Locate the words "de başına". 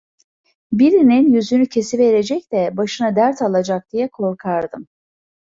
2.51-3.15